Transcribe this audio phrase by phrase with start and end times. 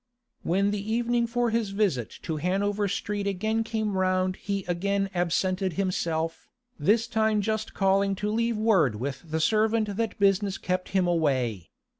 [0.41, 5.73] When the evening for his visit to Hanover Street again came round he again absented
[5.73, 11.05] himself, this time just calling to leave word with the servant that business kept him
[11.05, 11.69] away.